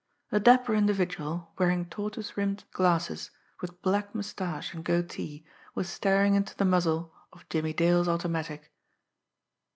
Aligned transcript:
A 0.31 0.39
dapper 0.39 0.73
individual, 0.73 1.51
wearing 1.59 1.85
tortoise 1.85 2.35
rimmed 2.35 2.63
glasses, 2.71 3.29
with 3.59 3.83
black 3.83 4.15
moustache 4.15 4.73
and 4.73 4.83
goatee, 4.83 5.45
was 5.75 5.87
staring 5.89 6.33
into 6.33 6.57
the 6.57 6.65
muzzle 6.65 7.13
of 7.31 7.47
Jimmie 7.49 7.71
Dale's 7.73 8.07
automatic. 8.07 8.73